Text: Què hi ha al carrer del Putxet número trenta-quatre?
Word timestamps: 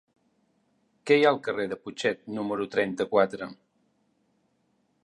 Què 1.09 1.17
hi 1.19 1.27
ha 1.27 1.27
al 1.33 1.37
carrer 1.49 1.67
del 1.73 1.81
Putxet 1.83 2.25
número 2.39 2.67
trenta-quatre? 2.79 3.53